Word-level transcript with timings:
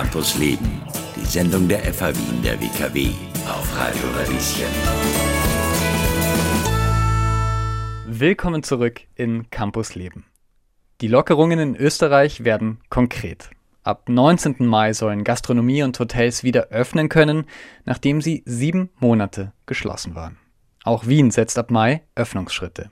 Campus 0.00 0.38
Leben, 0.38 0.80
die 1.16 1.26
Sendung 1.26 1.66
der 1.66 1.80
FH 1.80 2.14
Wien 2.14 2.40
der 2.44 2.60
WKW 2.60 3.08
auf 3.48 3.76
Radio 3.76 4.04
Radieschen. 4.16 4.68
Willkommen 8.06 8.62
zurück 8.62 9.00
in 9.16 9.50
Campus 9.50 9.96
Leben. 9.96 10.24
Die 11.00 11.08
Lockerungen 11.08 11.58
in 11.58 11.74
Österreich 11.74 12.44
werden 12.44 12.78
konkret. 12.90 13.50
Ab 13.82 14.08
19. 14.08 14.64
Mai 14.64 14.92
sollen 14.92 15.24
Gastronomie 15.24 15.82
und 15.82 15.98
Hotels 15.98 16.44
wieder 16.44 16.68
öffnen 16.68 17.08
können, 17.08 17.46
nachdem 17.84 18.22
sie 18.22 18.44
sieben 18.46 18.90
Monate 19.00 19.52
geschlossen 19.66 20.14
waren. 20.14 20.38
Auch 20.84 21.06
Wien 21.06 21.30
setzt 21.30 21.58
ab 21.58 21.70
Mai 21.70 22.02
Öffnungsschritte. 22.14 22.90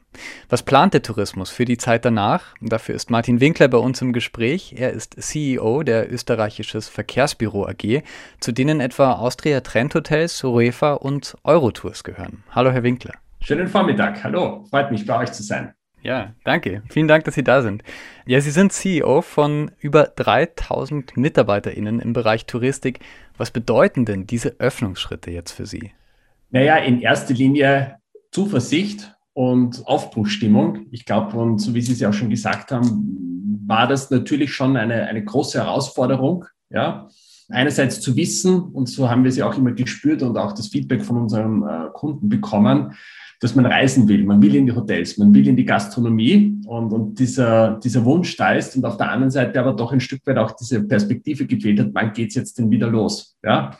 Was 0.48 0.62
plant 0.62 0.94
der 0.94 1.02
Tourismus 1.02 1.50
für 1.50 1.64
die 1.64 1.78
Zeit 1.78 2.04
danach? 2.04 2.54
Dafür 2.60 2.94
ist 2.94 3.10
Martin 3.10 3.40
Winkler 3.40 3.68
bei 3.68 3.78
uns 3.78 4.02
im 4.02 4.12
Gespräch. 4.12 4.74
Er 4.76 4.90
ist 4.90 5.14
CEO 5.22 5.82
der 5.82 6.12
Österreichisches 6.12 6.88
Verkehrsbüro 6.88 7.66
AG, 7.66 8.02
zu 8.40 8.52
denen 8.52 8.80
etwa 8.80 9.12
Austria 9.12 9.60
Trend 9.60 9.94
Hotels, 9.94 10.36
Sorefa 10.36 10.94
und 10.94 11.36
Eurotours 11.44 12.04
gehören. 12.04 12.42
Hallo, 12.50 12.70
Herr 12.70 12.82
Winkler. 12.82 13.14
Schönen 13.40 13.68
Vormittag. 13.68 14.24
Hallo, 14.24 14.64
freut 14.68 14.90
mich, 14.90 15.06
bei 15.06 15.18
euch 15.18 15.32
zu 15.32 15.42
sein. 15.42 15.72
Ja, 16.02 16.34
danke. 16.44 16.82
Vielen 16.88 17.08
Dank, 17.08 17.24
dass 17.24 17.34
Sie 17.34 17.44
da 17.44 17.62
sind. 17.62 17.82
Ja, 18.26 18.40
Sie 18.40 18.50
sind 18.50 18.72
CEO 18.72 19.22
von 19.22 19.70
über 19.80 20.04
3000 20.04 21.16
MitarbeiterInnen 21.16 22.00
im 22.00 22.12
Bereich 22.12 22.46
Touristik. 22.46 23.00
Was 23.36 23.50
bedeuten 23.50 24.04
denn 24.04 24.26
diese 24.26 24.56
Öffnungsschritte 24.58 25.30
jetzt 25.30 25.52
für 25.52 25.66
Sie? 25.66 25.92
Naja, 26.56 26.76
in 26.78 27.02
erster 27.02 27.34
Linie 27.34 27.98
Zuversicht 28.32 29.14
und 29.34 29.86
Aufbruchsstimmung. 29.86 30.86
Ich 30.90 31.04
glaube, 31.04 31.36
und 31.36 31.58
so 31.58 31.74
wie 31.74 31.82
Sie 31.82 31.92
es 31.92 32.00
ja 32.00 32.08
auch 32.08 32.14
schon 32.14 32.30
gesagt 32.30 32.72
haben, 32.72 33.60
war 33.66 33.86
das 33.86 34.08
natürlich 34.08 34.54
schon 34.54 34.74
eine, 34.74 35.02
eine 35.02 35.22
große 35.22 35.58
Herausforderung. 35.58 36.46
Ja, 36.70 37.10
einerseits 37.48 38.00
zu 38.00 38.16
wissen, 38.16 38.60
und 38.60 38.88
so 38.88 39.08
haben 39.08 39.24
wir 39.24 39.32
sie 39.32 39.42
auch 39.42 39.56
immer 39.56 39.72
gespürt 39.72 40.22
und 40.22 40.36
auch 40.36 40.52
das 40.52 40.68
Feedback 40.68 41.04
von 41.04 41.16
unseren 41.16 41.62
äh, 41.62 41.88
Kunden 41.92 42.28
bekommen, 42.28 42.92
dass 43.40 43.54
man 43.54 43.66
reisen 43.66 44.08
will. 44.08 44.24
Man 44.24 44.40
will 44.40 44.54
in 44.54 44.66
die 44.66 44.72
Hotels, 44.72 45.18
man 45.18 45.34
will 45.34 45.46
in 45.46 45.56
die 45.56 45.64
Gastronomie 45.64 46.58
und, 46.66 46.92
und 46.92 47.18
dieser, 47.18 47.78
dieser 47.78 48.04
Wunsch 48.04 48.34
da 48.36 48.52
ist 48.52 48.76
und 48.76 48.84
auf 48.84 48.96
der 48.96 49.10
anderen 49.10 49.30
Seite 49.30 49.60
aber 49.60 49.74
doch 49.74 49.92
ein 49.92 50.00
Stück 50.00 50.26
weit 50.26 50.38
auch 50.38 50.52
diese 50.52 50.82
Perspektive 50.82 51.46
gefehlt 51.46 51.80
hat, 51.80 51.90
wann 51.92 52.12
geht's 52.12 52.34
jetzt 52.34 52.58
denn 52.58 52.70
wieder 52.70 52.88
los? 52.88 53.36
Ja? 53.44 53.78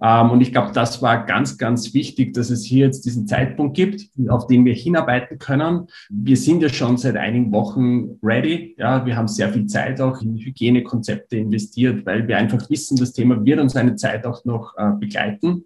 Ähm, 0.00 0.30
und 0.30 0.40
ich 0.40 0.52
glaube, 0.52 0.70
das 0.72 1.02
war 1.02 1.26
ganz, 1.26 1.58
ganz 1.58 1.94
wichtig, 1.94 2.32
dass 2.34 2.50
es 2.50 2.64
hier 2.64 2.86
jetzt 2.86 3.04
diesen 3.04 3.26
Zeitpunkt 3.26 3.76
gibt, 3.76 4.08
auf 4.28 4.46
den 4.46 4.64
wir 4.64 4.74
hinarbeiten 4.74 5.38
können. 5.38 5.88
Wir 6.08 6.36
sind 6.36 6.62
ja 6.62 6.68
schon 6.68 6.96
seit 6.96 7.16
einigen 7.16 7.52
Wochen 7.52 8.18
ready. 8.22 8.76
Ja? 8.78 9.04
Wir 9.04 9.16
haben 9.16 9.28
sehr 9.28 9.52
viel 9.52 9.66
Zeit 9.66 10.00
auch 10.00 10.22
in 10.22 10.36
Hygienekonzepte 10.36 11.36
investiert, 11.36 12.06
weil 12.06 12.28
wir 12.28 12.38
einfach 12.38 12.70
wissen, 12.70 12.96
das 13.02 13.12
Thema 13.12 13.44
wird 13.44 13.60
uns 13.60 13.76
eine 13.76 13.96
Zeit 13.96 14.24
auch 14.26 14.44
noch 14.44 14.74
äh, 14.76 14.92
begleiten. 14.98 15.64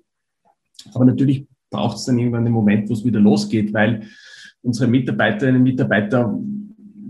Aber 0.94 1.04
natürlich 1.04 1.46
braucht 1.70 1.96
es 1.96 2.04
dann 2.04 2.18
irgendwann 2.18 2.44
den 2.44 2.52
Moment, 2.52 2.88
wo 2.88 2.94
es 2.94 3.04
wieder 3.04 3.20
losgeht, 3.20 3.72
weil 3.72 4.02
unsere 4.62 4.88
Mitarbeiterinnen 4.88 5.60
und 5.60 5.64
Mitarbeiter 5.64 6.32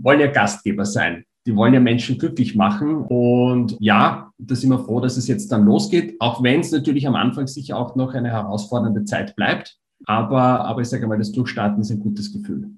wollen 0.01 0.19
ja 0.19 0.27
Gastgeber 0.27 0.85
sein. 0.85 1.23
Die 1.45 1.55
wollen 1.55 1.73
ja 1.73 1.79
Menschen 1.79 2.17
glücklich 2.17 2.55
machen. 2.55 2.95
Und 2.95 3.77
ja, 3.79 4.31
da 4.37 4.55
sind 4.55 4.69
wir 4.69 4.79
froh, 4.79 4.99
dass 4.99 5.17
es 5.17 5.27
jetzt 5.27 5.51
dann 5.51 5.65
losgeht, 5.65 6.15
auch 6.19 6.43
wenn 6.43 6.59
es 6.59 6.71
natürlich 6.71 7.07
am 7.07 7.15
Anfang 7.15 7.47
sicher 7.47 7.77
auch 7.77 7.95
noch 7.95 8.13
eine 8.13 8.29
herausfordernde 8.29 9.05
Zeit 9.05 9.35
bleibt. 9.35 9.77
Aber, 10.05 10.65
aber 10.65 10.81
ich 10.81 10.89
sage 10.89 11.07
mal, 11.07 11.17
das 11.17 11.31
Durchstarten 11.31 11.81
ist 11.81 11.89
ein 11.89 11.99
gutes 11.99 12.31
Gefühl. 12.31 12.69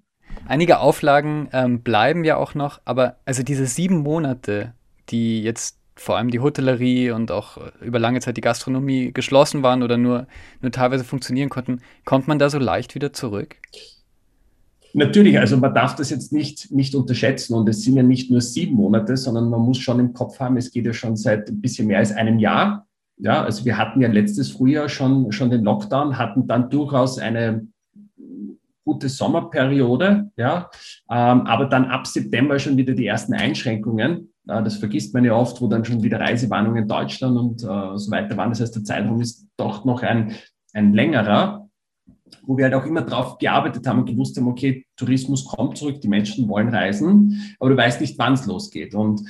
Einige 0.47 0.79
Auflagen 0.79 1.49
ähm, 1.51 1.81
bleiben 1.81 2.23
ja 2.23 2.37
auch 2.37 2.55
noch, 2.55 2.79
aber 2.85 3.17
also 3.25 3.43
diese 3.43 3.65
sieben 3.65 3.97
Monate, 3.97 4.73
die 5.09 5.41
jetzt 5.41 5.78
vor 5.99 6.17
allem 6.17 6.31
die 6.31 6.39
Hotellerie 6.39 7.11
und 7.11 7.31
auch 7.31 7.57
über 7.81 7.99
lange 7.99 8.21
Zeit 8.21 8.37
die 8.37 8.41
Gastronomie 8.41 9.11
geschlossen 9.11 9.63
waren 9.63 9.83
oder 9.83 9.97
nur, 9.97 10.27
nur 10.61 10.71
teilweise 10.71 11.03
funktionieren 11.03 11.49
konnten, 11.49 11.81
kommt 12.05 12.27
man 12.27 12.39
da 12.39 12.49
so 12.49 12.57
leicht 12.57 12.95
wieder 12.95 13.11
zurück? 13.13 13.57
Natürlich, 14.93 15.37
also 15.37 15.57
man 15.57 15.73
darf 15.73 15.95
das 15.95 16.09
jetzt 16.09 16.33
nicht, 16.33 16.71
nicht 16.71 16.95
unterschätzen 16.95 17.53
und 17.53 17.69
es 17.69 17.83
sind 17.83 17.95
ja 17.95 18.03
nicht 18.03 18.31
nur 18.31 18.41
sieben 18.41 18.75
Monate, 18.75 19.17
sondern 19.17 19.49
man 19.49 19.61
muss 19.61 19.77
schon 19.77 19.99
im 19.99 20.13
Kopf 20.13 20.39
haben, 20.39 20.57
es 20.57 20.71
geht 20.71 20.85
ja 20.85 20.93
schon 20.93 21.15
seit 21.15 21.49
ein 21.49 21.61
bisschen 21.61 21.87
mehr 21.87 21.99
als 21.99 22.11
einem 22.11 22.39
Jahr. 22.39 22.87
Ja, 23.17 23.43
also 23.43 23.65
wir 23.65 23.77
hatten 23.77 24.01
ja 24.01 24.07
letztes 24.07 24.51
Frühjahr 24.51 24.89
schon, 24.89 25.31
schon 25.31 25.51
den 25.51 25.63
Lockdown, 25.63 26.17
hatten 26.17 26.47
dann 26.47 26.69
durchaus 26.69 27.19
eine 27.19 27.67
gute 28.85 29.09
Sommerperiode, 29.09 30.31
ja, 30.37 30.71
ähm, 31.11 31.41
aber 31.41 31.65
dann 31.65 31.85
ab 31.85 32.07
September 32.07 32.57
schon 32.57 32.77
wieder 32.77 32.93
die 32.93 33.05
ersten 33.05 33.33
Einschränkungen. 33.33 34.28
Das 34.45 34.77
vergisst 34.77 35.13
man 35.13 35.23
ja 35.23 35.33
oft, 35.33 35.61
wo 35.61 35.67
dann 35.67 35.85
schon 35.85 36.01
wieder 36.01 36.19
Reisewarnungen 36.19 36.83
in 36.83 36.87
Deutschland 36.87 37.37
und 37.37 37.63
äh, 37.63 37.97
so 37.97 38.11
weiter 38.11 38.35
waren. 38.35 38.49
Das 38.49 38.61
heißt, 38.61 38.75
der 38.75 38.83
Zeitraum 38.83 39.21
ist 39.21 39.47
doch 39.57 39.85
noch 39.85 40.01
ein, 40.01 40.33
ein 40.73 40.93
längerer, 40.93 41.69
wo 42.43 42.57
wir 42.57 42.65
halt 42.65 42.73
auch 42.73 42.85
immer 42.85 43.01
drauf 43.01 43.37
gearbeitet 43.37 43.85
haben 43.85 43.99
und 43.99 44.05
gewusst 44.05 44.37
haben, 44.37 44.47
okay, 44.47 44.85
Tourismus 44.95 45.45
kommt 45.45 45.77
zurück, 45.77 46.01
die 46.01 46.07
Menschen 46.07 46.47
wollen 46.49 46.69
reisen, 46.69 47.55
aber 47.59 47.71
du 47.71 47.77
weißt 47.77 48.01
nicht, 48.01 48.17
wann 48.17 48.33
es 48.33 48.45
losgeht. 48.45 48.95
Und 48.95 49.21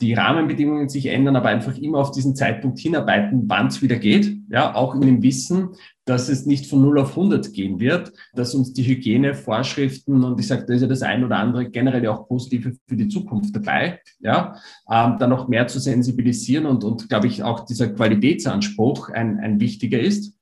die 0.00 0.14
Rahmenbedingungen 0.14 0.88
sich 0.88 1.06
ändern, 1.06 1.34
aber 1.34 1.48
einfach 1.48 1.76
immer 1.76 1.98
auf 1.98 2.12
diesen 2.12 2.36
Zeitpunkt 2.36 2.78
hinarbeiten, 2.78 3.44
wann 3.46 3.66
es 3.66 3.82
wieder 3.82 3.96
geht. 3.96 4.36
Ja, 4.48 4.74
auch 4.74 4.94
in 4.94 5.00
dem 5.00 5.22
Wissen, 5.22 5.70
dass 6.04 6.28
es 6.28 6.46
nicht 6.46 6.66
von 6.66 6.80
0 6.80 7.00
auf 7.00 7.10
100 7.10 7.52
gehen 7.52 7.80
wird, 7.80 8.12
dass 8.32 8.54
uns 8.54 8.72
die 8.72 8.84
Hygienevorschriften 8.84 10.22
und 10.22 10.38
ich 10.38 10.46
sage, 10.46 10.64
da 10.66 10.74
ist 10.74 10.82
ja 10.82 10.86
das 10.86 11.02
ein 11.02 11.24
oder 11.24 11.38
andere 11.38 11.68
generell 11.68 12.06
auch 12.06 12.28
positive 12.28 12.74
für 12.86 12.96
die 12.96 13.08
Zukunft 13.08 13.54
dabei, 13.54 14.00
ja, 14.20 14.54
ähm, 14.90 15.16
dann 15.18 15.30
noch 15.30 15.48
mehr 15.48 15.66
zu 15.66 15.80
sensibilisieren 15.80 16.66
und, 16.66 16.84
und 16.84 17.08
glaube 17.08 17.26
ich, 17.26 17.42
auch 17.42 17.66
dieser 17.66 17.88
Qualitätsanspruch 17.88 19.10
ein, 19.10 19.38
ein 19.38 19.60
wichtiger 19.60 19.98
ist 19.98 20.37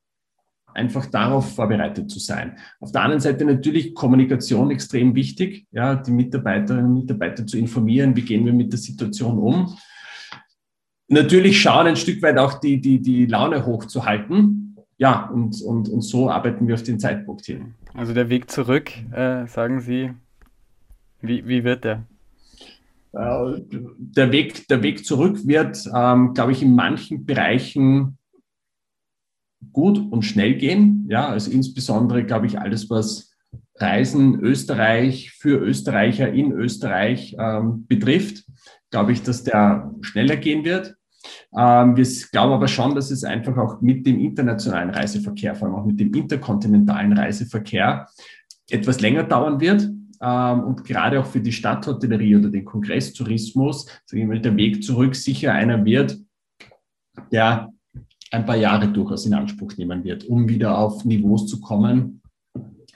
einfach 0.77 1.07
darauf 1.07 1.55
vorbereitet 1.55 2.11
zu 2.11 2.19
sein. 2.19 2.57
Auf 2.81 2.93
der 2.93 3.03
anderen 3.03 3.21
Seite 3.21 3.45
natürlich 3.45 3.95
Kommunikation 3.95 4.71
extrem 4.71 5.15
wichtig, 5.15 5.67
ja, 5.73 5.97
die 5.97 6.13
Mitarbeiterinnen 6.13 6.87
und 6.87 6.95
Mitarbeiter 6.95 7.47
zu 7.47 7.59
informieren, 7.59 8.15
wie 8.15 8.23
gehen 8.23 8.45
wir 8.45 8.53
mit 8.53 8.73
der 8.73 8.79
Situation 8.79 9.39
um. 9.39 9.77
Natürlich 11.09 11.61
schauen 11.61 11.87
ein 11.87 11.97
Stück 11.97 12.21
weit 12.23 12.39
auch 12.39 12.61
die, 12.61 12.81
die, 12.81 13.01
die 13.01 13.27
Laune 13.27 13.65
hochzuhalten. 13.65 14.77
Ja, 14.99 15.29
und, 15.29 15.61
und, 15.63 15.89
und 15.89 16.01
so 16.01 16.31
arbeiten 16.31 16.67
wir 16.67 16.75
auf 16.75 16.83
den 16.83 16.99
Zeitpunkt 16.99 17.45
hin. 17.45 17.75
Also 17.95 18.13
der 18.13 18.29
Weg 18.29 18.51
zurück, 18.51 18.93
äh, 19.13 19.47
sagen 19.47 19.81
Sie, 19.81 20.11
wie, 21.21 21.47
wie 21.47 21.65
wird 21.65 21.85
der? 21.85 22.05
Äh, 23.13 23.61
der 23.99 24.33
Weg, 24.33 24.69
der 24.69 24.83
Weg 24.83 25.05
zurück 25.05 25.47
wird, 25.47 25.89
ähm, 25.95 26.35
glaube 26.35 26.53
ich, 26.53 26.63
in 26.63 26.75
manchen 26.75 27.25
Bereichen 27.25 28.16
gut 29.73 29.99
und 29.99 30.23
schnell 30.23 30.55
gehen. 30.55 31.07
Ja, 31.09 31.29
also 31.29 31.51
insbesondere, 31.51 32.25
glaube 32.25 32.47
ich, 32.47 32.59
alles, 32.59 32.91
was 32.91 33.33
Reisen 33.79 34.41
Österreich 34.41 35.33
für 35.33 35.59
Österreicher 35.59 36.33
in 36.33 36.53
Österreich 36.53 37.37
ähm, 37.39 37.87
betrifft, 37.87 38.45
glaube 38.91 39.13
ich, 39.13 39.23
dass 39.23 39.45
der 39.45 39.93
schneller 40.01 40.37
gehen 40.37 40.65
wird. 40.65 40.97
Ähm, 41.57 41.97
wir 41.97 42.07
glauben 42.33 42.53
aber 42.53 42.69
schon, 42.69 42.95
dass 42.95 43.11
es 43.11 43.25
einfach 43.25 43.57
auch 43.57 43.81
mit 43.81 44.07
dem 44.07 44.19
internationalen 44.19 44.91
Reiseverkehr, 44.91 45.55
vor 45.55 45.69
allem 45.69 45.77
auch 45.77 45.85
mit 45.85 46.01
dem 46.01 46.13
interkontinentalen 46.15 47.13
Reiseverkehr, 47.13 48.09
etwas 48.71 49.01
länger 49.01 49.25
dauern 49.25 49.61
wird. 49.61 49.89
Ähm, 50.21 50.65
und 50.65 50.85
gerade 50.85 51.21
auch 51.21 51.27
für 51.27 51.41
die 51.41 51.53
Stadthotellerie 51.53 52.37
oder 52.37 52.49
den 52.49 52.65
Kongresstourismus, 52.65 53.87
der 54.11 54.57
Weg 54.57 54.83
zurück 54.83 55.15
sicher 55.15 55.53
einer 55.53 55.85
wird, 55.85 56.19
der 57.31 57.73
ein 58.31 58.47
paar 58.47 58.57
Jahre 58.57 58.89
durchaus 58.89 59.27
in 59.27 59.35
Anspruch 59.35 59.77
nehmen 59.77 60.05
wird, 60.05 60.25
um 60.25 60.49
wieder 60.49 60.79
auf 60.79 61.05
Niveaus 61.05 61.47
zu 61.47 61.61
kommen, 61.61 62.23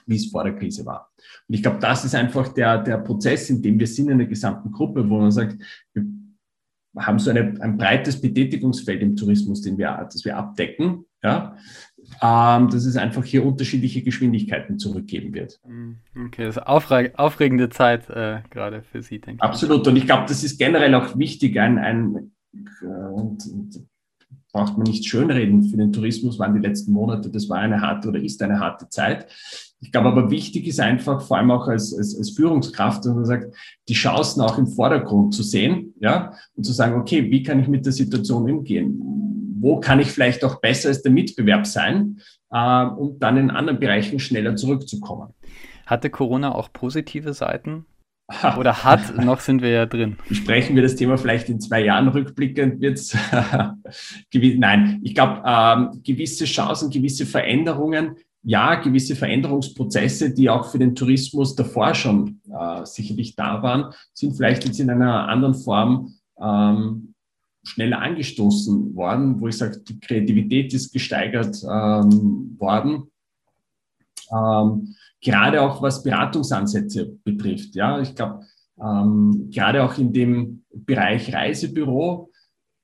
wie 0.07 0.17
es 0.17 0.27
vor 0.27 0.45
der 0.45 0.57
Krise 0.57 0.85
war. 0.85 1.11
Und 1.49 1.55
ich 1.55 1.63
glaube, 1.63 1.79
das 1.81 2.05
ist 2.05 2.15
einfach 2.15 2.49
der, 2.49 2.83
der 2.83 2.99
Prozess, 2.99 3.49
in 3.51 3.63
dem 3.63 3.79
wir 3.79 3.87
sind 3.87 4.11
in 4.11 4.19
der 4.19 4.27
gesamten 4.27 4.73
Gruppe, 4.73 5.09
wo 5.09 5.19
man 5.19 5.31
sagt, 5.31 5.57
wir 5.95 6.05
haben 6.99 7.19
so 7.19 7.31
eine, 7.31 7.61
ein 7.61 7.77
breites 7.77 8.21
Betätigungsfeld 8.21 9.01
im 9.03 9.17
Tourismus, 9.17 9.63
den 9.63 9.79
wir, 9.79 10.09
das 10.13 10.25
wir 10.25 10.37
abdecken, 10.37 11.05
ja, 11.23 11.57
ähm, 12.21 12.69
dass 12.69 12.85
es 12.85 12.97
einfach 12.97 13.25
hier 13.25 13.45
unterschiedliche 13.45 14.03
Geschwindigkeiten 14.03 14.79
zurückgeben 14.79 15.33
wird. 15.35 15.61
Mm, 15.67 15.93
okay, 16.27 16.45
das 16.45 16.57
ist 16.57 16.67
aufreg 16.67 17.13
aufregende 17.17 17.69
Zeit 17.69 18.09
äh, 18.11 18.41
gerade 18.51 18.83
für 18.83 19.03
Sie, 19.03 19.21
denke 19.21 19.37
ich. 19.37 19.43
Absolut. 19.43 19.87
Und 19.87 19.97
ich 19.97 20.07
glaube, 20.07 20.25
das 20.27 20.43
ist 20.43 20.59
generell 20.59 20.95
auch 20.95 21.17
wichtig, 21.17 21.61
ein, 21.61 21.79
ein 21.79 22.33
äh, 22.83 22.87
und, 22.87 23.47
und 23.47 23.87
braucht 24.53 24.77
man 24.77 24.87
nicht 24.87 25.07
schönreden. 25.07 25.63
Für 25.63 25.77
den 25.77 25.93
Tourismus 25.93 26.39
waren 26.39 26.55
die 26.55 26.67
letzten 26.67 26.93
Monate, 26.93 27.31
das 27.31 27.49
war 27.49 27.59
eine 27.59 27.81
harte 27.81 28.09
oder 28.09 28.21
ist 28.21 28.43
eine 28.43 28.59
harte 28.59 28.89
Zeit. 28.89 29.27
Ich 29.81 29.93
glaube 29.93 30.09
aber 30.09 30.31
wichtig 30.31 30.67
ist 30.67 30.81
einfach, 30.81 31.23
vor 31.23 31.39
allem 31.39 31.51
auch 31.51 31.69
als, 31.69 31.97
als, 31.97 32.17
als 32.17 32.31
Führungskraft, 32.31 33.05
dass 33.05 33.15
man 33.15 33.25
sagt, 33.25 33.55
die 33.89 33.95
Chancen 33.95 34.43
auch 34.43 34.59
im 34.59 34.67
Vordergrund 34.67 35.35
zu 35.35 35.43
sehen, 35.43 35.95
ja, 36.01 36.35
und 36.55 36.65
zu 36.65 36.73
sagen, 36.73 37.01
okay, 37.01 37.31
wie 37.31 37.43
kann 37.43 37.61
ich 37.61 37.69
mit 37.69 37.87
der 37.87 37.93
Situation 37.93 38.51
umgehen? 38.51 39.01
Wo 39.61 39.79
kann 39.81 40.01
ich 40.01 40.09
vielleicht 40.09 40.45
auch 40.45 40.61
besser 40.61 40.89
als 40.89 41.03
der 41.03 41.13
Mitbewerb 41.13 41.67
sein, 41.67 42.21
äh, 42.51 42.85
um 42.85 43.19
dann 43.19 43.37
in 43.37 43.51
anderen 43.51 43.79
Bereichen 43.79 44.19
schneller 44.19 44.57
zurückzukommen? 44.57 45.35
Hatte 45.87 46.11
Corona 46.11 46.55
auch 46.55 46.73
positive 46.73 47.35
Seiten? 47.35 47.87
Oder 48.59 48.85
hat, 48.85 49.17
noch 49.17 49.41
sind 49.41 49.63
wir 49.63 49.71
ja 49.71 49.87
drin. 49.87 50.17
Besprechen 50.29 50.77
wir 50.77 50.83
das 50.83 50.97
Thema 50.97 51.17
vielleicht 51.17 51.49
in 51.49 51.61
zwei 51.61 51.85
Jahren 51.85 52.09
rückblickend 52.09 52.81
wird's 52.81 53.17
Nein, 54.33 55.01
ich 55.03 55.15
glaube, 55.15 55.43
ähm, 55.45 56.01
gewisse 56.05 56.45
Chancen, 56.45 56.91
gewisse 56.91 57.27
Veränderungen, 57.27 58.17
ja, 58.43 58.77
gewisse 58.77 59.17
Veränderungsprozesse, 59.17 60.33
die 60.33 60.49
auch 60.49 60.71
für 60.71 60.79
den 60.79 60.95
Tourismus 60.95 61.55
davor 61.55 61.95
schon 61.95 62.41
äh, 62.51 62.85
sicherlich 62.85 63.37
da 63.37 63.63
waren, 63.63 63.93
sind 64.15 64.35
vielleicht 64.37 64.65
jetzt 64.65 64.81
in 64.81 64.91
einer 64.91 65.29
anderen 65.29 65.55
Form 65.55 66.15
ähm, 66.41 67.15
schneller 67.63 68.01
angestoßen 68.01 68.95
worden, 68.95 69.41
wo 69.41 69.49
ich 69.49 69.59
sage, 69.59 69.81
die 69.81 70.01
Kreativität 70.01 70.73
ist 70.73 70.93
gesteigert 70.93 71.57
ähm, 71.65 72.57
worden. 72.59 73.11
Ähm, 74.33 74.95
gerade 75.21 75.61
auch 75.63 75.83
was 75.83 76.03
Beratungsansätze 76.03 77.19
betrifft. 77.25 77.75
Ja, 77.75 78.01
ich 78.01 78.15
glaube, 78.15 78.45
ähm, 78.83 79.51
gerade 79.51 79.85
auch 79.85 79.97
in 79.99 80.13
dem 80.13 80.65
Bereich 80.73 81.33
Reisebüro 81.33 82.31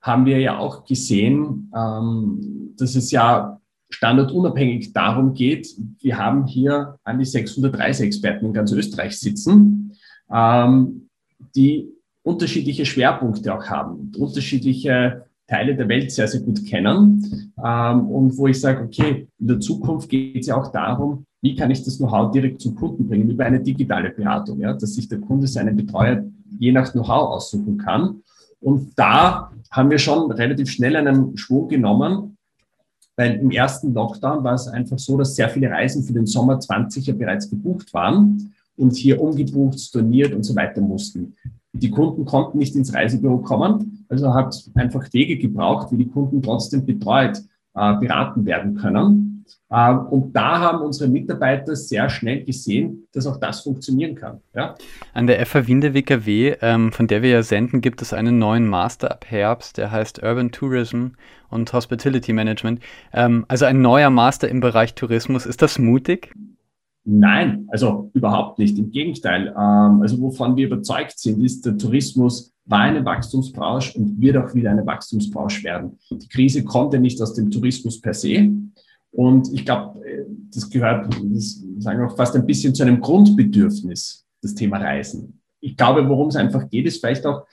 haben 0.01 0.27
wir 0.27 0.39
ja 0.39 0.59
auch 0.59 0.85
gesehen, 0.85 1.73
ähm, 1.75 2.75
dass 2.77 2.95
es 2.95 3.11
ja 3.11 3.61
standardunabhängig 3.89 4.93
darum 4.93 5.33
geht, 5.33 5.69
wir 6.01 6.19
haben 6.19 6.47
hier 6.47 6.99
an 7.05 7.19
die 7.19 7.25
600 7.25 7.79
Reiseexperten 7.79 8.49
in 8.49 8.53
ganz 8.53 8.73
Österreich 8.73 9.19
sitzen, 9.19 9.97
ähm, 10.31 11.09
die 11.55 11.89
unterschiedliche 12.23 12.85
Schwerpunkte 12.85 13.55
auch 13.55 13.65
haben, 13.67 14.13
unterschiedliche 14.19 15.27
Teile 15.47 15.77
der 15.77 15.89
Welt 15.89 16.11
sehr, 16.11 16.27
sehr 16.27 16.41
gut 16.41 16.67
kennen. 16.67 17.53
Ähm, 17.65 18.07
und 18.09 18.37
wo 18.37 18.49
ich 18.49 18.61
sage, 18.61 18.83
okay, 18.85 19.29
in 19.39 19.47
der 19.47 19.61
Zukunft 19.61 20.09
geht 20.09 20.41
es 20.41 20.49
ja 20.49 20.57
auch 20.57 20.73
darum, 20.73 21.25
wie 21.47 21.55
kann 21.55 21.71
ich 21.71 21.85
das 21.85 21.99
Know-how 21.99 22.33
direkt 22.33 22.61
zum 22.61 22.75
Kunden 22.75 23.07
bringen, 23.07 23.31
über 23.31 23.45
eine 23.45 23.61
digitale 23.61 24.11
Beratung, 24.11 24.59
ja, 24.59 24.73
dass 24.73 24.97
sich 24.97 25.09
der 25.09 25.21
Kunde 25.21 25.47
seinen 25.47 25.77
Betreuer 25.77 26.25
je 26.59 26.73
nach 26.73 26.91
Know-how 26.91 27.35
aussuchen 27.37 27.79
kann. 27.79 28.23
Und 28.61 28.91
da 28.97 29.53
haben 29.71 29.91
wir 29.91 29.99
schon 29.99 30.33
relativ 30.33 30.69
schnell 30.69 30.97
einen 30.97 31.37
Schwung 31.37 31.69
genommen, 31.69 32.37
weil 33.15 33.37
im 33.37 33.53
ersten 33.53 33.95
Lockdown 33.95 34.43
war 34.43 34.55
es 34.55 34.67
einfach 34.67 34.99
so, 34.99 35.17
dass 35.17 35.37
sehr 35.37 35.49
viele 35.49 35.71
Reisen 35.71 36.03
für 36.03 36.13
den 36.13 36.27
Sommer 36.27 36.59
20 36.59 37.07
ja 37.07 37.15
bereits 37.15 37.49
gebucht 37.49 37.95
waren 37.95 38.53
und 38.77 38.97
hier 38.97 39.21
umgebucht, 39.21 39.79
storniert 39.79 40.35
und 40.35 40.43
so 40.43 40.57
weiter 40.57 40.81
mussten. 40.81 41.37
Die 41.73 41.91
Kunden 41.91 42.25
konnten 42.25 42.59
nicht 42.59 42.75
ins 42.75 42.93
Reisebüro 42.93 43.39
kommen, 43.39 44.05
also 44.09 44.35
hat 44.35 44.69
einfach 44.75 45.07
Wege 45.13 45.39
gebraucht, 45.39 45.93
wie 45.93 45.99
die 45.99 46.09
Kunden 46.09 46.43
trotzdem 46.43 46.85
betreut, 46.85 47.39
äh, 47.75 47.95
beraten 48.01 48.45
werden 48.45 48.75
können. 48.75 49.36
Ähm, 49.71 50.07
und 50.07 50.33
da 50.33 50.61
haben 50.61 50.85
unsere 50.85 51.11
Mitarbeiter 51.11 51.75
sehr 51.75 52.09
schnell 52.09 52.45
gesehen, 52.45 53.07
dass 53.13 53.27
auch 53.27 53.39
das 53.39 53.63
funktionieren 53.63 54.15
kann. 54.15 54.41
Ja? 54.55 54.75
An 55.13 55.27
der 55.27 55.45
FH 55.45 55.67
Wien 55.67 55.81
der 55.81 55.95
WKW, 55.95 56.57
ähm, 56.61 56.93
von 56.93 57.07
der 57.07 57.23
wir 57.23 57.31
ja 57.31 57.43
senden, 57.43 57.81
gibt 57.81 58.03
es 58.03 58.13
einen 58.13 58.39
neuen 58.39 58.67
Master 58.67 59.11
ab 59.11 59.27
Herbst, 59.29 59.79
der 59.79 59.91
heißt 59.91 60.23
Urban 60.23 60.53
Tourism 60.53 61.09
und 61.51 61.73
Hospitality 61.73 62.33
Management. 62.33 62.81
Ähm, 63.13 63.45
also 63.49 63.65
ein 63.65 63.81
neuer 63.83 64.11
Master 64.11 64.49
im 64.49 64.61
Bereich 64.61 64.95
Tourismus. 64.95 65.47
Ist 65.47 65.63
das 65.63 65.79
mutig? 65.79 66.33
Nein, 67.09 67.69
also 67.71 68.11
überhaupt 68.15 68.59
nicht. 68.59 68.77
Im 68.79 68.91
Gegenteil. 68.91 69.55
Also 69.55 70.21
wovon 70.21 70.57
wir 70.57 70.67
überzeugt 70.67 71.17
sind, 71.21 71.41
ist, 71.45 71.65
der 71.65 71.79
Tourismus 71.79 72.53
war 72.65 72.81
eine 72.81 73.05
Wachstumsbranche 73.05 73.97
und 73.97 74.21
wird 74.21 74.37
auch 74.37 74.53
wieder 74.55 74.73
eine 74.73 74.85
Wachstumsbranche 74.85 75.63
werden. 75.65 75.99
Die 76.11 76.29
Krise 76.29 76.65
kommt 76.65 76.93
ja 76.93 77.01
nicht 77.01 77.23
aus 77.23 77.35
dem 77.35 77.51
Tourismus 77.51 78.01
per 78.01 78.13
se, 78.13 78.51
und 79.17 79.51
ich 79.51 79.65
glaube, 79.65 79.99
das 80.55 80.69
gehört, 80.69 81.11
das 81.11 81.65
sagen 81.79 82.01
wir 82.01 82.07
auch 82.07 82.17
fast 82.17 82.37
ein 82.37 82.45
bisschen 82.45 82.75
zu 82.75 82.83
einem 82.83 83.01
Grundbedürfnis, 83.01 84.27
das 84.43 84.55
Thema 84.55 84.77
Reisen. 84.77 85.41
Ich 85.61 85.75
glaube, 85.75 86.07
worum 86.07 86.29
es 86.29 86.37
einfach 86.37 86.69
geht, 86.69 86.85
ist 86.85 87.01
vielleicht 87.01 87.25
auch 87.25 87.47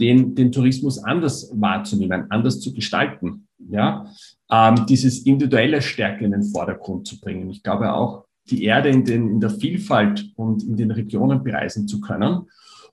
den, 0.00 0.34
den 0.34 0.50
Tourismus 0.50 0.96
anders 0.96 1.52
wahrzunehmen, 1.54 2.24
anders 2.30 2.58
zu 2.60 2.72
gestalten. 2.72 3.46
Ja, 3.68 4.06
ähm, 4.50 4.86
dieses 4.88 5.26
individuelle 5.26 5.82
Stärke 5.82 6.24
in 6.24 6.30
den 6.30 6.42
Vordergrund 6.42 7.06
zu 7.06 7.20
bringen. 7.20 7.50
Ich 7.50 7.62
glaube 7.62 7.92
auch, 7.92 8.24
die 8.48 8.64
Erde 8.64 8.88
in, 8.88 9.04
den, 9.04 9.28
in 9.28 9.40
der 9.40 9.50
Vielfalt 9.50 10.32
und 10.36 10.62
in 10.62 10.78
den 10.78 10.90
Regionen 10.90 11.44
bereisen 11.44 11.86
zu 11.86 12.00
können. 12.00 12.46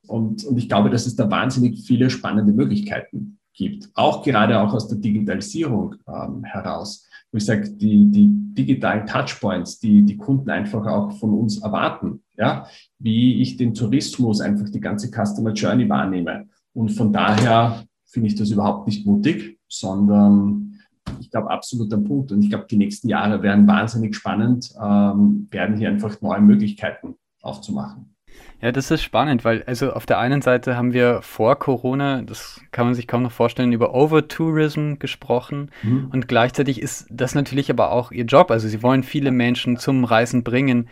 Und, 0.06 0.44
und 0.44 0.58
ich 0.58 0.68
glaube, 0.68 0.90
dass 0.90 1.06
es 1.06 1.16
da 1.16 1.32
wahnsinnig 1.32 1.80
viele 1.88 2.10
spannende 2.10 2.52
Möglichkeiten 2.52 3.40
gibt, 3.54 3.90
auch 3.96 4.22
gerade 4.22 4.60
auch 4.60 4.74
aus 4.74 4.90
der 4.90 4.98
Digitalisierung 4.98 5.96
ähm, 6.08 6.44
heraus 6.44 7.07
wo 7.32 7.38
ich 7.38 7.46
sage, 7.46 7.70
die, 7.70 8.10
die 8.10 8.28
digitalen 8.54 9.06
Touchpoints, 9.06 9.80
die 9.80 10.04
die 10.04 10.18
Kunden 10.18 10.50
einfach 10.50 10.86
auch 10.86 11.12
von 11.14 11.34
uns 11.34 11.62
erwarten, 11.62 12.24
ja, 12.38 12.68
wie 13.00 13.42
ich 13.42 13.58
den 13.58 13.74
Tourismus 13.74 14.42
einfach 14.42 14.70
die 14.70 14.80
ganze 14.80 15.10
Customer 15.10 15.52
Journey 15.52 15.90
wahrnehme. 15.90 16.48
Und 16.74 16.90
von 16.90 17.12
daher 17.12 17.84
finde 18.06 18.28
ich 18.28 18.36
das 18.36 18.52
überhaupt 18.52 18.88
nicht 18.88 19.06
mutig, 19.06 19.60
sondern 19.68 20.80
ich 21.20 21.30
glaube 21.30 21.50
absolut 21.50 21.92
am 21.94 22.04
Punkt. 22.04 22.32
Und 22.32 22.42
ich 22.42 22.50
glaube, 22.50 22.68
die 22.70 22.78
nächsten 22.78 23.10
Jahre 23.10 23.42
werden 23.42 23.68
wahnsinnig 23.68 24.16
spannend, 24.16 24.74
ähm, 24.82 25.48
werden 25.52 25.78
hier 25.78 25.90
einfach 25.90 26.22
neue 26.22 26.42
Möglichkeiten 26.42 27.16
aufzumachen. 27.42 28.17
Ja, 28.62 28.72
das 28.72 28.90
ist 28.90 29.04
spannend, 29.04 29.46
weil 29.46 29.64
also 29.68 29.94
auf 29.94 30.08
der 30.08 30.18
einen 30.18 30.42
Seite 30.42 30.76
haben 30.76 30.92
wir 30.92 31.22
vor 31.22 31.60
Corona, 31.60 32.24
das 32.24 32.60
kann 32.72 32.88
man 32.88 32.96
sich 32.96 33.08
kaum 33.08 33.22
noch 33.22 33.32
vorstellen, 33.32 33.72
über 33.72 33.94
Overtourism 33.94 34.96
gesprochen 34.96 35.70
mhm. 35.84 36.10
und 36.12 36.28
gleichzeitig 36.28 36.82
ist 36.82 37.06
das 37.12 37.36
natürlich 37.36 37.70
aber 37.70 37.92
auch 37.92 38.12
ihr 38.12 38.26
Job. 38.26 38.50
Also 38.50 38.68
sie 38.68 38.82
wollen 38.82 39.04
viele 39.04 39.30
Menschen 39.30 39.78
zum 39.78 40.04
Reisen 40.04 40.44
bringen. 40.44 40.90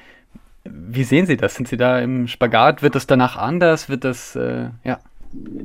Wie 0.63 1.03
sehen 1.03 1.25
Sie 1.25 1.37
das? 1.37 1.55
Sind 1.55 1.67
Sie 1.67 1.77
da 1.77 1.99
im 1.99 2.27
Spagat? 2.27 2.83
Wird 2.83 2.93
das 2.93 3.07
danach 3.07 3.35
anders? 3.35 3.89
Wird 3.89 4.03
das, 4.03 4.35
äh, 4.35 4.69
ja? 4.83 4.99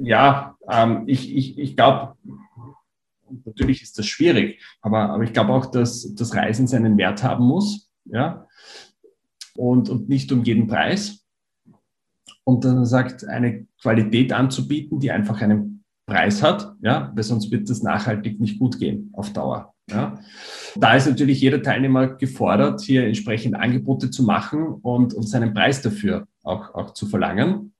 Ja, 0.02 0.56
ähm, 0.70 1.04
ich, 1.06 1.34
ich, 1.36 1.58
ich 1.58 1.76
glaube, 1.76 2.14
natürlich 3.44 3.82
ist 3.82 3.98
das 3.98 4.06
schwierig, 4.06 4.60
aber, 4.80 5.10
aber 5.10 5.24
ich 5.24 5.32
glaube 5.32 5.52
auch, 5.52 5.66
dass 5.66 6.14
das 6.14 6.34
Reisen 6.34 6.66
seinen 6.66 6.96
Wert 6.96 7.22
haben 7.22 7.44
muss, 7.44 7.90
ja, 8.06 8.46
und, 9.54 9.90
und 9.90 10.08
nicht 10.08 10.32
um 10.32 10.44
jeden 10.44 10.66
Preis 10.66 11.19
und 12.50 12.64
dann 12.64 12.84
sagt, 12.84 13.24
eine 13.24 13.66
Qualität 13.80 14.32
anzubieten, 14.32 14.98
die 14.98 15.12
einfach 15.12 15.40
einen 15.40 15.84
Preis 16.04 16.42
hat, 16.42 16.74
ja, 16.82 17.12
weil 17.14 17.22
sonst 17.22 17.52
wird 17.52 17.70
das 17.70 17.82
nachhaltig 17.84 18.40
nicht 18.40 18.58
gut 18.58 18.80
gehen 18.80 19.10
auf 19.12 19.32
Dauer. 19.32 19.74
Ja. 19.88 20.18
Da 20.74 20.94
ist 20.94 21.06
natürlich 21.06 21.40
jeder 21.40 21.62
Teilnehmer 21.62 22.08
gefordert, 22.08 22.80
hier 22.80 23.04
entsprechend 23.06 23.54
Angebote 23.54 24.10
zu 24.10 24.24
machen 24.24 24.66
und, 24.82 25.14
und 25.14 25.28
seinen 25.28 25.54
Preis 25.54 25.80
dafür 25.82 26.26
auch, 26.42 26.74
auch 26.74 26.92
zu 26.92 27.06
verlangen. 27.06 27.72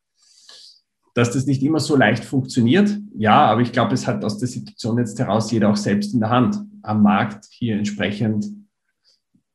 Dass 1.15 1.33
das 1.33 1.47
nicht 1.47 1.63
immer 1.65 1.81
so 1.81 1.97
leicht 1.97 2.25
funktioniert, 2.25 2.97
ja, 3.17 3.47
aber 3.47 3.63
ich 3.63 3.73
glaube, 3.73 3.95
es 3.95 4.07
hat 4.07 4.25
aus 4.25 4.39
der 4.39 4.47
Situation 4.47 4.99
jetzt 4.99 5.19
heraus 5.19 5.51
jeder 5.51 5.69
auch 5.69 5.77
selbst 5.77 6.15
in 6.15 6.21
der 6.21 6.31
Hand, 6.31 6.57
am 6.83 7.03
Markt 7.03 7.47
hier 7.51 7.77
entsprechend 7.77 8.47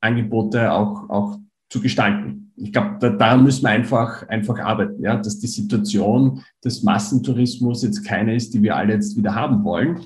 Angebote 0.02 0.74
auch, 0.74 1.10
auch 1.10 1.40
zu 1.70 1.82
gestalten 1.82 2.45
ich 2.58 2.72
glaube, 2.72 2.98
da, 3.00 3.10
daran 3.10 3.44
müssen 3.44 3.64
wir 3.64 3.70
einfach, 3.70 4.28
einfach 4.28 4.60
arbeiten, 4.60 5.02
ja, 5.02 5.18
dass 5.18 5.40
die 5.40 5.48
Situation 5.48 6.44
des 6.64 6.84
Massentourismus 6.84 7.84
jetzt 7.84 8.06
keine 8.06 8.36
ist, 8.36 8.54
die 8.54 8.62
wir 8.62 8.76
alle 8.76 8.94
jetzt 8.94 9.18
wieder 9.18 9.36
haben 9.36 9.64
wollen. 9.64 10.06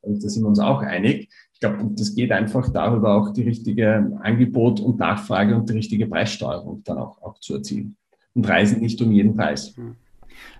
Und 0.00 0.22
da 0.22 0.28
sind 0.28 0.42
wir 0.42 0.48
uns 0.48 0.58
auch 0.58 0.82
einig. 0.82 1.28
Ich 1.52 1.60
glaube, 1.60 1.78
das 1.96 2.14
geht 2.14 2.32
einfach 2.32 2.70
darüber, 2.70 3.14
auch 3.14 3.32
die 3.32 3.42
richtige 3.42 4.18
Angebot 4.22 4.80
und 4.80 4.98
Nachfrage 4.98 5.54
und 5.56 5.68
die 5.68 5.74
richtige 5.74 6.06
Preissteuerung 6.06 6.82
dann 6.84 6.98
auch, 6.98 7.20
auch 7.22 7.38
zu 7.38 7.54
erzielen. 7.54 7.96
Und 8.34 8.48
reisen 8.48 8.80
nicht 8.80 9.00
um 9.00 9.12
jeden 9.12 9.34
Preis. 9.34 9.74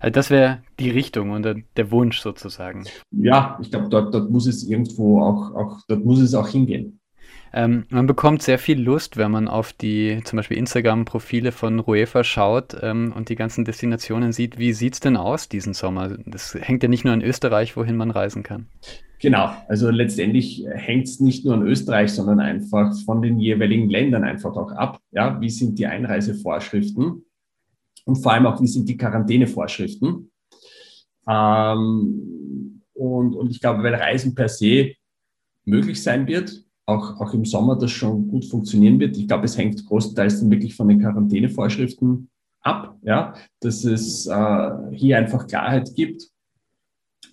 Also 0.00 0.12
das 0.12 0.30
wäre 0.30 0.62
die 0.78 0.90
Richtung 0.90 1.30
und 1.30 1.46
der 1.76 1.90
Wunsch 1.90 2.20
sozusagen. 2.20 2.84
Ja, 3.10 3.58
ich 3.60 3.70
glaube, 3.70 3.88
dort, 3.88 4.14
dort 4.14 4.30
muss 4.30 4.46
es 4.46 4.64
irgendwo 4.64 5.20
auch, 5.20 5.54
auch, 5.54 5.80
dort 5.88 6.04
muss 6.04 6.20
es 6.20 6.34
auch 6.34 6.48
hingehen. 6.48 7.00
Ähm, 7.56 7.86
man 7.88 8.08
bekommt 8.08 8.42
sehr 8.42 8.58
viel 8.58 8.80
Lust, 8.80 9.16
wenn 9.16 9.30
man 9.30 9.46
auf 9.46 9.72
die 9.72 10.20
zum 10.24 10.38
Beispiel 10.38 10.56
Instagram-Profile 10.56 11.52
von 11.52 11.78
Ruefa 11.78 12.24
schaut 12.24 12.76
ähm, 12.82 13.12
und 13.16 13.28
die 13.28 13.36
ganzen 13.36 13.64
Destinationen 13.64 14.32
sieht. 14.32 14.58
Wie 14.58 14.72
sieht 14.72 14.94
es 14.94 15.00
denn 15.00 15.16
aus 15.16 15.48
diesen 15.48 15.72
Sommer? 15.72 16.18
Das 16.26 16.54
hängt 16.60 16.82
ja 16.82 16.88
nicht 16.88 17.04
nur 17.04 17.14
an 17.14 17.22
Österreich, 17.22 17.76
wohin 17.76 17.96
man 17.96 18.10
reisen 18.10 18.42
kann. 18.42 18.66
Genau, 19.20 19.54
also 19.68 19.88
letztendlich 19.88 20.66
hängt 20.68 21.06
es 21.06 21.20
nicht 21.20 21.44
nur 21.44 21.54
an 21.54 21.62
Österreich, 21.62 22.12
sondern 22.12 22.40
einfach 22.40 22.92
von 23.04 23.22
den 23.22 23.38
jeweiligen 23.38 23.88
Ländern 23.88 24.24
einfach 24.24 24.56
auch 24.56 24.72
ab. 24.72 24.98
Ja, 25.12 25.40
wie 25.40 25.48
sind 25.48 25.78
die 25.78 25.86
Einreisevorschriften 25.86 27.24
und 28.04 28.16
vor 28.16 28.32
allem 28.32 28.46
auch, 28.46 28.60
wie 28.60 28.66
sind 28.66 28.88
die 28.88 28.96
Quarantänevorschriften? 28.96 30.30
Ähm, 31.28 32.82
und, 32.94 33.34
und 33.36 33.50
ich 33.50 33.60
glaube, 33.60 33.84
weil 33.84 33.94
Reisen 33.94 34.34
per 34.34 34.48
se 34.48 34.92
möglich 35.64 36.02
sein 36.02 36.26
wird, 36.26 36.63
auch, 36.86 37.20
auch 37.20 37.32
im 37.32 37.44
Sommer 37.44 37.76
das 37.76 37.90
schon 37.90 38.28
gut 38.28 38.44
funktionieren 38.44 38.98
wird. 39.00 39.16
Ich 39.16 39.26
glaube, 39.26 39.44
es 39.44 39.56
hängt 39.56 39.84
großteils 39.86 40.40
dann 40.40 40.50
wirklich 40.50 40.74
von 40.74 40.88
den 40.88 41.00
Quarantänevorschriften 41.00 42.28
ab, 42.60 42.96
ja, 43.02 43.34
dass 43.60 43.84
es 43.84 44.26
äh, 44.26 44.70
hier 44.92 45.18
einfach 45.18 45.46
Klarheit 45.46 45.94
gibt, 45.94 46.30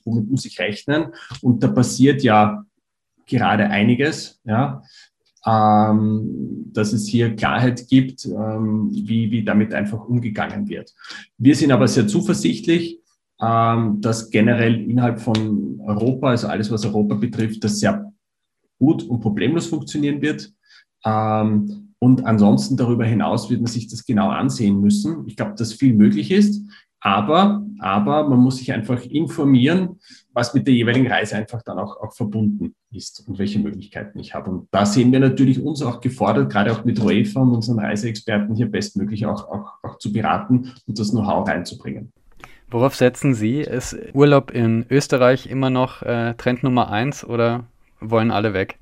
womit 0.06 0.30
muss 0.30 0.46
ich 0.46 0.60
rechnen. 0.60 1.08
Und 1.42 1.64
da 1.64 1.68
passiert 1.68 2.24
ja 2.24 2.64
gerade 3.26 3.70
einiges, 3.70 4.40
ja. 4.44 4.84
ähm, 5.46 6.70
dass 6.74 6.94
es 6.94 7.08
hier 7.08 7.36
Klarheit 7.36 7.88
gibt, 7.88 8.26
ähm, 8.26 8.90
wie, 8.92 9.32
wie 9.32 9.44
damit 9.44 9.74
einfach 9.74 10.06
umgegangen 10.06 10.68
wird. 10.68 10.94
Wir 11.38 11.56
sind 11.56 11.72
aber 11.72 11.88
sehr 11.88 12.08
zuversichtlich, 12.08 13.00
ähm, 13.42 14.02
dass 14.02 14.30
generell 14.30 14.90
innerhalb 14.90 15.20
von 15.20 15.80
Europa, 15.82 16.30
also 16.30 16.48
alles, 16.48 16.70
was 16.72 16.86
Europa 16.86 17.16
betrifft, 17.16 17.64
das 17.64 17.80
sehr 17.80 18.11
gut 18.82 19.04
und 19.04 19.20
problemlos 19.20 19.68
funktionieren 19.68 20.22
wird. 20.22 20.52
Ähm, 21.06 21.94
und 22.00 22.26
ansonsten 22.26 22.78
darüber 22.78 23.06
hinaus 23.06 23.50
wird 23.52 23.62
man 23.62 23.72
sich 23.72 23.88
das 23.88 24.06
genau 24.06 24.30
ansehen 24.30 24.82
müssen. 24.82 25.24
Ich 25.28 25.36
glaube, 25.36 25.54
dass 25.56 25.72
viel 25.72 25.94
möglich 25.94 26.32
ist. 26.32 26.64
Aber, 27.00 27.64
aber 27.80 28.28
man 28.28 28.40
muss 28.40 28.58
sich 28.58 28.72
einfach 28.74 29.04
informieren, 29.04 30.00
was 30.34 30.54
mit 30.54 30.68
der 30.68 30.74
jeweiligen 30.74 31.08
Reise 31.08 31.36
einfach 31.36 31.62
dann 31.62 31.78
auch, 31.80 32.00
auch 32.00 32.14
verbunden 32.14 32.76
ist 32.92 33.28
und 33.28 33.38
welche 33.40 33.60
Möglichkeiten 33.60 34.20
ich 34.20 34.34
habe. 34.34 34.50
Und 34.52 34.68
da 34.72 34.86
sehen 34.86 35.12
wir 35.12 35.20
natürlich 35.20 35.62
uns 35.62 35.82
auch 35.82 36.00
gefordert, 36.00 36.52
gerade 36.52 36.72
auch 36.72 36.84
mit 36.84 37.00
UEFA 37.00 37.42
und 37.42 37.54
unseren 37.54 37.80
Reiseexperten 37.80 38.56
hier 38.56 38.70
bestmöglich 38.70 39.26
auch, 39.26 39.48
auch, 39.50 39.74
auch 39.84 39.98
zu 39.98 40.12
beraten 40.12 40.74
und 40.88 41.00
das 41.00 41.12
Know-how 41.12 41.48
reinzubringen. 41.48 42.12
Worauf 42.70 42.96
setzen 42.96 43.34
Sie? 43.34 43.62
Ist 43.62 43.98
Urlaub 44.14 44.52
in 44.52 44.86
Österreich 44.90 45.48
immer 45.48 45.70
noch 45.70 46.04
äh, 46.04 46.36
Trend 46.36 46.64
Nummer 46.64 46.90
eins 46.90 47.26
oder 47.26 47.66
wollen 48.02 48.32
alle 48.32 48.54
weg? 48.54 48.78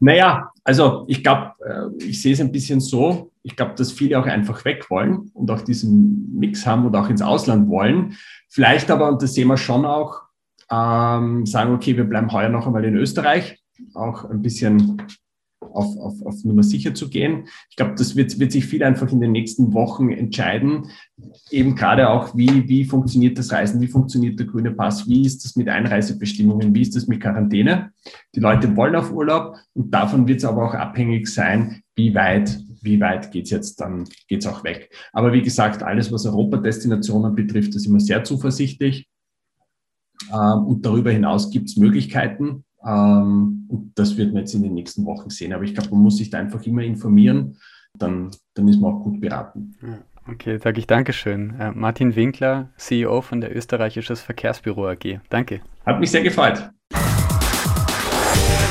Naja, 0.00 0.50
also 0.64 1.04
ich 1.08 1.22
glaube, 1.22 1.52
äh, 1.64 2.04
ich 2.04 2.20
sehe 2.20 2.34
es 2.34 2.40
ein 2.40 2.52
bisschen 2.52 2.80
so. 2.80 3.32
Ich 3.42 3.56
glaube, 3.56 3.74
dass 3.74 3.92
viele 3.92 4.18
auch 4.18 4.26
einfach 4.26 4.64
weg 4.64 4.90
wollen 4.90 5.30
und 5.34 5.50
auch 5.50 5.62
diesen 5.62 6.36
Mix 6.38 6.66
haben 6.66 6.86
und 6.86 6.94
auch 6.94 7.08
ins 7.08 7.22
Ausland 7.22 7.68
wollen. 7.68 8.16
Vielleicht 8.48 8.90
aber, 8.90 9.08
und 9.08 9.22
das 9.22 9.34
sehen 9.34 9.48
wir 9.48 9.56
schon 9.56 9.84
auch, 9.84 10.22
ähm, 10.70 11.46
sagen, 11.46 11.74
okay, 11.74 11.96
wir 11.96 12.04
bleiben 12.04 12.32
heuer 12.32 12.48
noch 12.48 12.66
einmal 12.66 12.84
in 12.84 12.96
Österreich, 12.96 13.58
auch 13.94 14.24
ein 14.24 14.42
bisschen 14.42 15.02
auf, 15.72 15.96
auf, 15.98 16.22
auf 16.24 16.44
Nummer 16.44 16.62
sicher 16.62 16.94
zu 16.94 17.08
gehen. 17.08 17.48
Ich 17.70 17.76
glaube, 17.76 17.94
das 17.96 18.16
wird, 18.16 18.38
wird 18.38 18.52
sich 18.52 18.66
viel 18.66 18.82
einfach 18.82 19.10
in 19.10 19.20
den 19.20 19.32
nächsten 19.32 19.72
Wochen 19.72 20.10
entscheiden. 20.10 20.88
Eben 21.50 21.74
gerade 21.74 22.10
auch, 22.10 22.36
wie, 22.36 22.68
wie 22.68 22.84
funktioniert 22.84 23.38
das 23.38 23.52
Reisen, 23.52 23.80
wie 23.80 23.88
funktioniert 23.88 24.38
der 24.38 24.46
grüne 24.46 24.72
Pass, 24.72 25.08
wie 25.08 25.26
ist 25.26 25.44
das 25.44 25.56
mit 25.56 25.68
Einreisebestimmungen, 25.68 26.74
wie 26.74 26.82
ist 26.82 26.96
das 26.96 27.06
mit 27.06 27.20
Quarantäne. 27.20 27.90
Die 28.34 28.40
Leute 28.40 28.76
wollen 28.76 28.96
auf 28.96 29.12
Urlaub 29.12 29.56
und 29.74 29.92
davon 29.92 30.26
wird 30.28 30.38
es 30.38 30.44
aber 30.44 30.64
auch 30.64 30.74
abhängig 30.74 31.28
sein, 31.28 31.82
wie 31.94 32.14
weit 32.14 32.58
wie 32.86 33.00
weit 33.00 33.32
geht's 33.32 33.50
jetzt, 33.50 33.80
dann 33.80 34.04
geht's 34.28 34.46
auch 34.46 34.64
weg. 34.64 34.94
Aber 35.12 35.32
wie 35.32 35.42
gesagt, 35.42 35.82
alles, 35.82 36.12
was 36.12 36.24
Europa-Destinationen 36.24 37.34
betrifft, 37.34 37.74
ist 37.74 37.86
immer 37.86 38.00
sehr 38.00 38.22
zuversichtlich. 38.24 39.08
Ähm, 40.32 40.66
und 40.66 40.86
darüber 40.86 41.10
hinaus 41.10 41.50
gibt's 41.50 41.76
Möglichkeiten. 41.76 42.64
Ähm, 42.86 43.66
und 43.68 43.92
das 43.96 44.16
wird 44.16 44.32
man 44.32 44.42
jetzt 44.42 44.54
in 44.54 44.62
den 44.62 44.74
nächsten 44.74 45.04
Wochen 45.04 45.30
sehen. 45.30 45.52
Aber 45.52 45.64
ich 45.64 45.74
glaube, 45.74 45.90
man 45.90 46.00
muss 46.00 46.18
sich 46.18 46.30
da 46.30 46.38
einfach 46.38 46.62
immer 46.64 46.82
informieren. 46.82 47.56
Dann, 47.98 48.30
dann 48.54 48.68
ist 48.68 48.80
man 48.80 48.94
auch 48.94 49.02
gut 49.02 49.20
beraten. 49.20 49.74
Okay, 50.28 50.58
sage 50.58 50.78
ich 50.78 50.86
Dankeschön. 50.86 51.58
Äh, 51.58 51.72
Martin 51.72 52.14
Winkler, 52.14 52.68
CEO 52.76 53.22
von 53.22 53.40
der 53.40 53.56
Österreichisches 53.56 54.20
Verkehrsbüro 54.20 54.88
AG. 54.88 55.20
Danke. 55.30 55.60
Hat 55.84 55.98
mich 56.00 56.10
sehr 56.10 56.22
gefreut. 56.22 56.70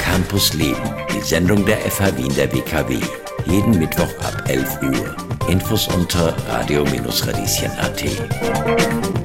Campus 0.04 0.54
Leben, 0.54 0.78
die 1.14 1.22
Sendung 1.22 1.66
der 1.66 1.78
FH 1.78 2.18
Wien 2.18 2.34
der 2.36 2.54
WKW. 2.54 3.00
Jeden 3.48 3.78
Mittwoch 3.78 4.14
ab 4.20 4.44
11 4.48 4.82
Uhr. 4.84 5.16
Infos 5.50 5.88
unter 5.94 6.34
radio-radieschen.at. 6.48 9.25